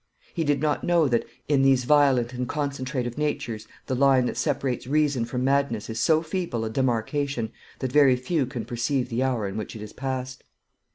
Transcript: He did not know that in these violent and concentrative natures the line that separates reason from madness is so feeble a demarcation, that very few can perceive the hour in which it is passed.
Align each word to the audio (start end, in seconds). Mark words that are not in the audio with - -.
He 0.33 0.43
did 0.43 0.63
not 0.63 0.83
know 0.83 1.07
that 1.07 1.25
in 1.47 1.61
these 1.61 1.83
violent 1.83 2.33
and 2.33 2.49
concentrative 2.49 3.19
natures 3.19 3.67
the 3.85 3.93
line 3.93 4.25
that 4.25 4.35
separates 4.35 4.87
reason 4.87 5.25
from 5.25 5.43
madness 5.43 5.91
is 5.91 5.99
so 5.99 6.23
feeble 6.23 6.65
a 6.65 6.71
demarcation, 6.71 7.51
that 7.77 7.91
very 7.91 8.15
few 8.15 8.47
can 8.47 8.65
perceive 8.65 9.09
the 9.09 9.21
hour 9.21 9.47
in 9.47 9.57
which 9.57 9.75
it 9.75 9.81
is 9.83 9.93
passed. 9.93 10.43